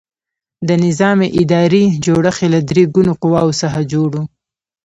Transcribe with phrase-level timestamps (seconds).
[0.67, 4.23] د نظام اداري جوړښت یې له درې ګونو قواوو څخه جوړ و.